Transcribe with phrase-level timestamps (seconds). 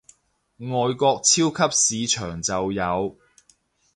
[0.57, 3.17] 外國超級市場就有